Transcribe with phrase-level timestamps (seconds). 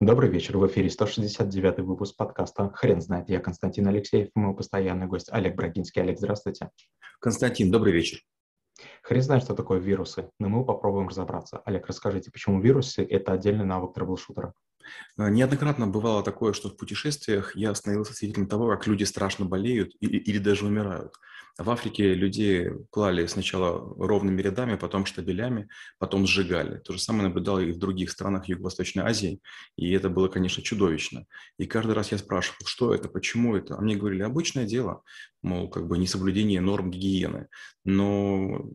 [0.00, 0.56] Добрый вечер.
[0.56, 3.28] В эфире 169 выпуск подкаста «Хрен знает».
[3.28, 6.00] Я Константин Алексеев, мой постоянный гость Олег Брагинский.
[6.00, 6.70] Олег, здравствуйте.
[7.20, 8.20] Константин, добрый вечер.
[9.02, 11.58] Хрен знает, что такое вирусы, но мы попробуем разобраться.
[11.66, 14.54] Олег, расскажите, почему вирусы– это отдельный навык трэблшутера?
[15.18, 19.92] Э, неоднократно бывало такое, что в путешествиях я становился свидетелем того, как люди страшно болеют
[20.00, 21.14] или, или даже умирают.
[21.58, 26.78] В Африке людей клали сначала ровными рядами, потом штабелями, потом сжигали.
[26.80, 29.40] То же самое наблюдал и в других странах Юго-Восточной Азии,
[29.76, 31.24] и это было, конечно, чудовищно.
[31.58, 33.76] И каждый раз я спрашивал, что это, почему это.
[33.76, 35.02] А мне говорили, обычное дело,
[35.42, 37.48] мол, как бы несоблюдение норм гигиены.
[37.84, 38.66] Но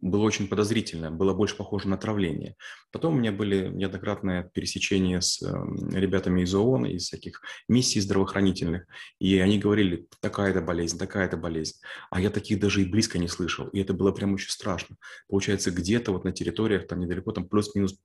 [0.00, 2.56] было очень подозрительно, было больше похоже на отравление.
[2.92, 8.86] Потом у меня были неоднократные пересечения с эм, ребятами из ООН, из всяких миссий здравоохранительных,
[9.18, 11.78] и они говорили, такая-то болезнь, такая-то болезнь.
[12.10, 14.96] А я таких даже и близко не слышал, и это было прям очень страшно.
[15.28, 17.98] Получается, где-то вот на территориях, там недалеко, там плюс-минус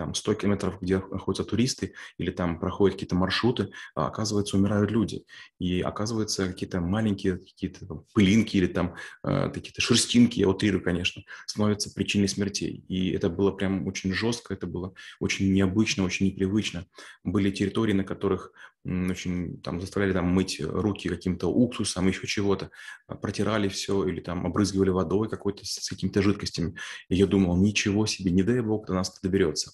[0.00, 5.26] там 100 километров, где находятся туристы, или там проходят какие-то маршруты, а оказывается, умирают люди.
[5.58, 11.92] И оказывается, какие-то маленькие какие-то пылинки или там э, какие-то шерстинки, я утрирую, конечно, становятся
[11.92, 12.82] причиной смертей.
[12.88, 16.86] И это было прям очень жестко, это было очень необычно, очень непривычно.
[17.22, 18.52] Были территории, на которых
[18.84, 22.70] очень там заставляли там мыть руки каким-то уксусом, еще чего-то,
[23.06, 26.74] а, протирали все или там обрызгивали водой какой-то с какими-то жидкостями.
[27.08, 29.72] И я думал, ничего себе, не дай бог до нас доберется.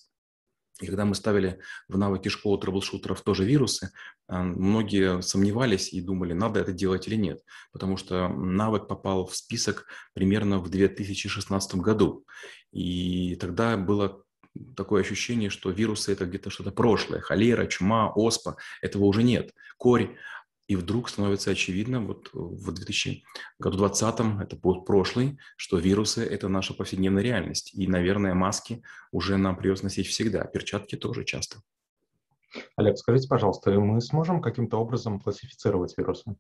[0.81, 3.93] И когда мы ставили в навыки школы трэблшутеров тоже вирусы,
[4.29, 7.41] а, многие сомневались и думали, надо это делать или нет,
[7.73, 12.27] потому что навык попал в список примерно в 2016 году.
[12.73, 14.23] И тогда было
[14.77, 17.21] такое ощущение, что вирусы– это где-то что-то прошлое.
[17.21, 19.53] Холера, чума, оспа– этого уже нет.
[19.79, 20.17] Корь
[20.69, 27.23] и вдруг становится очевидно, вот в 2020, это будет прошлый, что вирусы– это наша повседневная
[27.23, 27.73] реальность.
[27.75, 31.59] И, наверное, маски уже нам придется носить всегда, перчатки тоже часто.
[32.77, 36.37] Олег, скажите, пожалуйста, мы сможем каким-то образом классифицировать вирусы?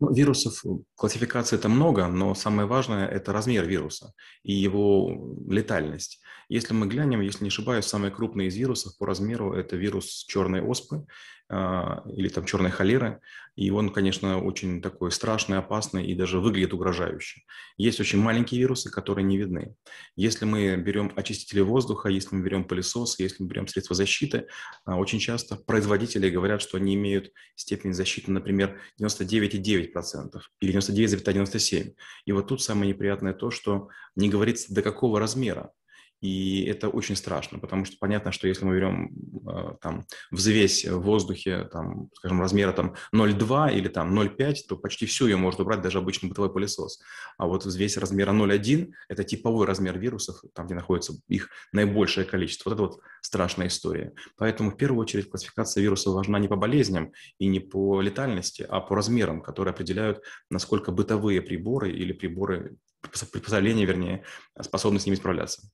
[0.00, 4.12] Ну, вирусов, классификации это много, но самое важное– это размер вируса
[4.42, 6.20] и его летальность.
[6.48, 10.62] Если мы глянем, если не ошибаюсь, самый крупный из вирусов по размеру– это вирус черной
[10.62, 11.06] оспы.
[11.50, 13.20] А, или там черной холеры.
[13.56, 17.40] И он, конечно, очень такой страшный, опасный и даже выглядит угрожающе.
[17.78, 19.74] Есть очень маленькие вирусы, которые не видны.
[20.14, 24.46] Если мы берем очистители воздуха, если мы берем пылесосы, если мы берем средства защиты,
[24.84, 31.94] а, очень часто производители говорят, что они имеют степень защиты, например, 99,9% или 99,97%.
[32.26, 35.72] И вот тут самое неприятное то, что не говорится, до какого размера
[36.20, 39.10] и это очень страшно, потому что понятно, что если мы берем
[39.48, 45.06] э, там взвесь в воздухе, там, скажем, размера там 0,2 или там 0,5, то почти
[45.06, 47.00] все ее может убрать даже обычный бытовой пылесос.
[47.36, 52.70] А вот взвесь размера 0,1– это типовой размер вирусов, там, где находится их наибольшее количество.
[52.70, 54.12] Вот это вот страшная история.
[54.36, 58.80] Поэтому в первую очередь классификация вирусов важна не по болезням и не по летальности, а
[58.80, 60.20] по размерам, которые определяют,
[60.50, 64.24] насколько бытовые приборы или приборы приспособления, вернее,
[64.60, 65.70] способны с ними справляться.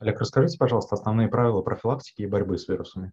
[0.00, 3.12] Олег, расскажите, пожалуйста, основные правила профилактики и борьбы с вирусами.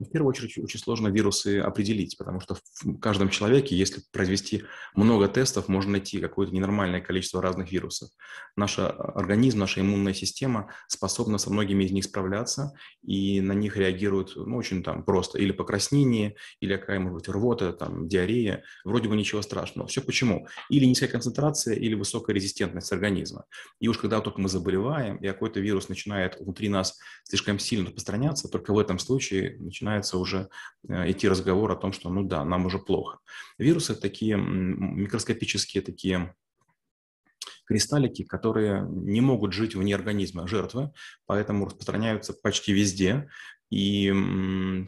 [0.00, 5.28] В первую очередь очень сложно вирусы определить, потому что в каждом человеке, если произвести много
[5.28, 8.08] тестов, можно найти какое-то ненормальное количество разных вирусов.
[8.56, 12.72] Наш организм, наша иммунная система способна со многими из них справляться,
[13.02, 15.38] и на них реагируют ну, очень там просто.
[15.38, 18.64] Или покраснение, или какая может быть рвота, там, диарея.
[18.84, 19.86] Вроде бы ничего страшного.
[19.86, 20.48] Все почему?
[20.70, 23.44] Или низкая концентрация, или высокая резистентность организма.
[23.80, 28.48] И уж когда только мы заболеваем, и какой-то вирус начинает внутри нас слишком сильно распространяться,
[28.48, 30.48] только в этом случае начинает начинается уже
[30.88, 33.18] э, идти разговор о том, что ну да, нам уже плохо.
[33.58, 36.34] Вирусы такие микроскопические такие
[37.66, 40.92] кристаллики, которые не могут жить вне организма жертвы,
[41.26, 43.28] поэтому распространяются почти везде.
[43.70, 44.12] И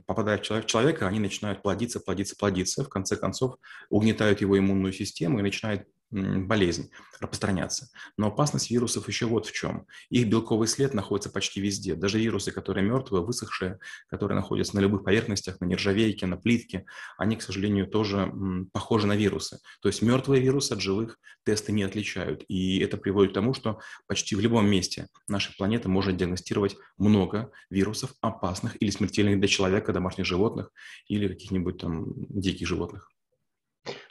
[0.07, 2.85] попадая в человека, они начинают плодиться, плодиться, плодиться.
[2.85, 3.57] В конце концов,
[3.91, 6.91] угнетают его иммунную систему и начинают болезнь
[7.21, 7.89] распространяться.
[8.17, 9.87] Но опасность вирусов еще вот в чем.
[10.11, 11.95] Их белковый след находится почти везде.
[11.95, 13.78] Даже вирусы, которые мертвые, высохшие,
[14.09, 16.85] которые находятся на любых поверхностях, на нержавейке, на плитке,
[17.17, 18.32] они, к сожалению, тоже
[18.73, 19.59] похожи на вирусы.
[19.81, 22.44] То есть мертвые вирусы от живых тесты не отличают.
[22.49, 27.50] И это приводит к тому, что почти в любом месте нашей планеты можно диагностировать много
[27.70, 30.70] вирусов, опасных или смертельных для человека, домашних животных
[31.06, 33.12] или каких-нибудь там диких животных.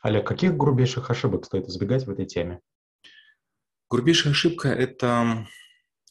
[0.02, 2.60] Олег, каких грубейших ошибок стоит избегать в этой теме?
[3.90, 5.48] Грубейшая ошибка– это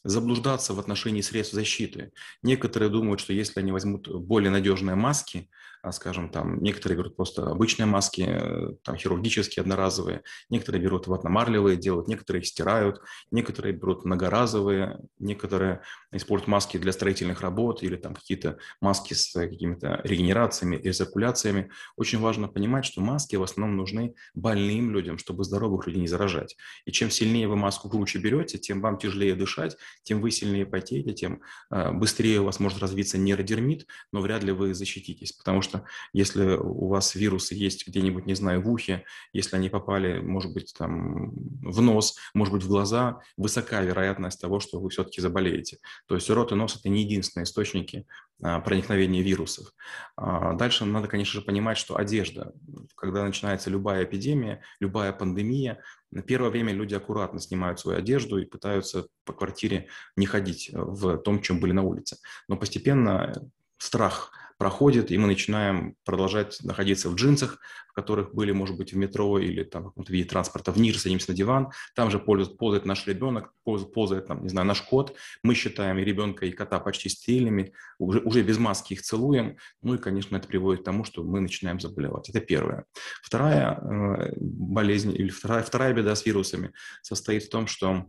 [0.03, 2.11] заблуждаться в отношении средств защиты.
[2.41, 5.49] Некоторые думают, что если они возьмут более надежные маски,
[5.83, 11.75] а, скажем, там, некоторые берут просто обычные маски, э, там, хирургические, одноразовые, некоторые берут ватно-марлевые,
[11.75, 13.01] делают, некоторые их стирают,
[13.31, 15.81] некоторые берут многоразовые, некоторые
[16.11, 21.71] используют маски для строительных работ или там какие-то маски с какими-то регенерациями, резиркуляциями.
[21.95, 26.57] Очень важно понимать, что маски в основном нужны больным людям, чтобы здоровых людей не заражать.
[26.85, 31.13] И чем сильнее вы маску круче берете, тем вам тяжелее дышать, тем вы сильнее потеете,
[31.13, 31.41] тем
[31.71, 36.55] э, быстрее у вас может развиться нейродермит, но вряд ли вы защититесь, потому что если
[36.55, 41.31] у вас вирусы есть где-нибудь, не знаю, в ухе, если они попали, может быть, там
[41.61, 45.77] в нос, может быть, в глаза, высока вероятность того, что вы все-таки заболеете.
[46.07, 48.05] То есть рот и нос– это не единственные источники
[48.43, 49.67] а, проникновения вирусов.
[50.15, 52.53] А, дальше надо, конечно же, понимать, что одежда,
[52.95, 58.45] когда начинается любая эпидемия, любая пандемия, на первое время люди аккуратно снимают свою одежду и
[58.45, 62.17] пытаются по квартире не ходить в том, чем были на улице.
[62.47, 63.33] Но постепенно
[63.77, 64.31] страх
[64.61, 67.57] проходит, и мы начинаем продолжать находиться в джинсах,
[67.89, 71.31] в которых были, может быть, в метро или там в каком-то виде транспорта вниз, садимся
[71.31, 75.17] на диван, там же ползает, ползает наш ребенок, ползает, ползает там, не знаю, наш кот,
[75.41, 79.95] мы считаем и ребенка, и кота почти стерильными, уже, уже без маски их целуем, ну
[79.95, 82.29] и, конечно, это приводит к тому, что мы начинаем заболевать.
[82.29, 82.85] Это первое.
[83.23, 86.71] Вторая э, болезнь, или вторая, вторая беда с вирусами
[87.01, 88.05] состоит в том, что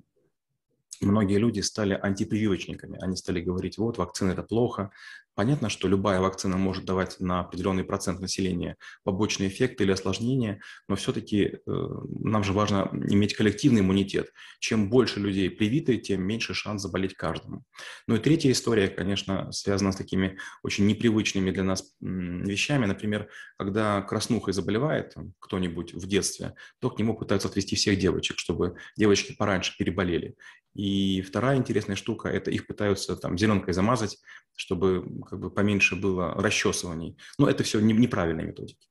[1.07, 2.99] многие люди стали антипрививочниками.
[3.01, 4.91] Они стали говорить, вот, вакцины– это плохо,
[5.35, 10.97] Понятно, что любая вакцина может давать на определенный процент населения побочные эффекты или осложнения, но
[10.97, 11.89] все-таки э,
[12.21, 14.31] нам же важно иметь коллективный иммунитет.
[14.61, 17.65] Чем больше людей привиты, тем меньше шанс заболеть каждому.
[18.07, 22.85] Ну и третья история, конечно, связана с такими очень непривычными для нас вещами.
[22.85, 28.77] Например, когда краснухой заболевает кто-нибудь в детстве, то к нему пытаются отвести всех девочек, чтобы
[28.99, 30.37] девочки пораньше переболели.
[30.75, 30.92] И
[31.27, 34.19] вторая интересная штука– это их пытаются там зеленкой замазать,
[34.55, 37.19] чтобы как бы поменьше было расчесываний.
[37.39, 38.89] Но это все неправильные методики.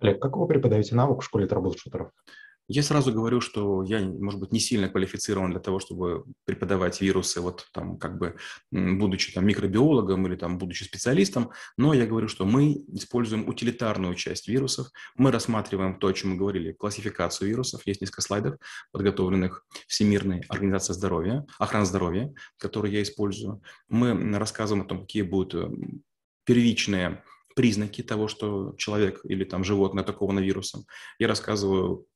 [0.00, 2.10] Олег, как вы преподаете навык в школе трэблшутеров?
[2.72, 7.40] Я сразу говорю, что я, может быть, не сильно квалифицирован для того, чтобы преподавать вирусы,
[7.40, 8.36] вот там как бы
[8.70, 14.46] будучи там микробиологом или там будучи специалистом, но я говорю, что мы используем утилитарную часть
[14.46, 14.86] вирусов,
[15.16, 18.54] мы рассматриваем то, о чем мы говорили, классификацию вирусов, есть несколько слайдов,
[18.92, 23.62] подготовленных Всемирной организацией здоровья, охраны здоровья, которые я использую.
[23.88, 25.68] Мы рассказываем о том, какие будут э,
[26.44, 27.24] первичные
[27.56, 30.84] признаки того, что человек или там животное атаковано вирусом.
[31.18, 32.06] Я рассказываю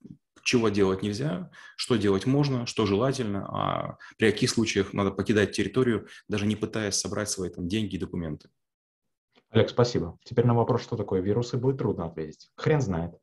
[0.45, 6.07] чего делать нельзя, что делать можно, что желательно, а при каких случаях надо покидать территорию,
[6.29, 8.51] даже не пытаясь собрать свои там деньги и документы.
[9.51, 10.19] Олег, спасибо.
[10.25, 12.51] Теперь на вопрос, что такое вирусы, будет трудно ответить.
[12.57, 13.15] Хрен знает.